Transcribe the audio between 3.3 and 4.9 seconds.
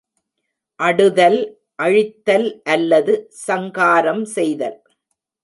சங்காரம் செய்தல்.